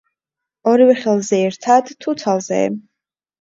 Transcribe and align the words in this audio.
ორივე 0.71 0.95
ხელზე 1.01 1.41
ერთად, 1.49 1.93
თუ 2.07 2.17
ცალზე? 2.23 2.65